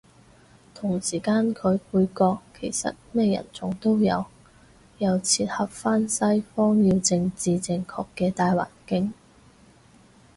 [0.73, 4.25] 同時間佢配角其實咩人種都有，
[4.97, 9.13] 又切合返西方要政治正確嘅大環境